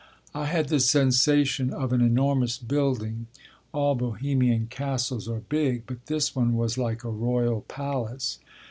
I 0.33 0.47
had 0.47 0.69
the 0.69 0.79
sensation 0.79 1.71
of 1.71 1.93
an 1.93 2.01
enormous 2.01 2.57
building: 2.57 3.27
all 3.71 3.93
Bohemian 3.93 4.65
castles 4.65 5.27
are 5.29 5.41
big, 5.41 5.83
but 5.85 6.07
this 6.07 6.35
one 6.35 6.55
was 6.55 6.75
like 6.75 7.03
a 7.03 7.09
royal 7.11 7.61
palace. 7.67 8.39